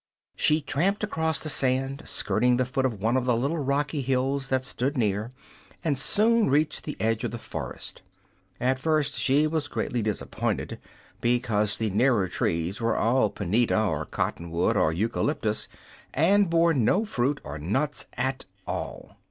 [0.35, 4.47] She tramped across the sand, skirting the foot of one of the little rocky hills
[4.49, 5.29] that stood near,
[5.83, 8.01] and soon reached the edge of the forest.
[8.59, 10.79] At first she was greatly disappointed,
[11.21, 15.67] because the nearer trees were all punita, or cotton wood or eucalyptus,
[16.15, 19.17] and bore no fruit or nuts at all.